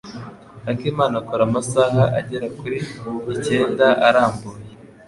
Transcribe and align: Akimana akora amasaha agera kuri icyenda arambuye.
Akimana 0.71 1.15
akora 1.21 1.41
amasaha 1.49 2.03
agera 2.19 2.47
kuri 2.59 2.77
icyenda 3.33 3.87
arambuye. 4.07 4.61